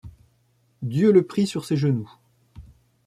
Dieu 0.81 1.11
le 1.11 1.21
prit 1.27 1.45
sur 1.45 1.63
ses 1.63 1.77
genoux. 1.77 2.11